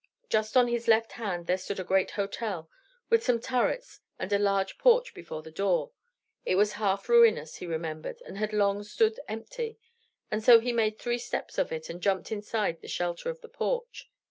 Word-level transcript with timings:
Just 0.29 0.57
on 0.57 0.67
his 0.67 0.87
left 0.87 1.11
hand 1.11 1.45
there 1.45 1.59
stood 1.59 1.79
a 1.79 1.83
great 1.83 2.09
hotel, 2.09 2.67
with 3.11 3.23
some 3.23 3.39
turrets 3.39 3.99
and 4.17 4.33
a 4.33 4.39
large 4.39 4.79
porch 4.79 5.13
before 5.13 5.43
the 5.43 5.51
door; 5.51 5.91
it 6.43 6.55
was 6.55 6.71
half 6.73 7.07
ruinous, 7.07 7.57
he 7.57 7.67
remembered, 7.67 8.19
and 8.25 8.39
had 8.39 8.51
long 8.51 8.81
stood 8.81 9.19
empty; 9.27 9.77
and 10.31 10.43
so 10.43 10.59
he 10.59 10.71
made 10.71 10.97
three 10.97 11.19
steps 11.19 11.59
of 11.59 11.71
it 11.71 11.87
and 11.87 12.01
jumped 12.01 12.31
inside 12.31 12.81
the 12.81 12.87
shelter 12.87 13.29
of 13.29 13.41
the 13.41 13.47
porch. 13.47 14.09